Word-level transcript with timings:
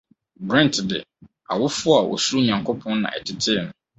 Brent 0.47 0.75
de, 0.89 0.97
awofo 1.51 1.89
a 1.99 2.01
wosuro 2.09 2.39
Nyankopɔn 2.45 2.95
na 3.01 3.07
ɛtetee 3.17 3.61
no. 3.65 3.71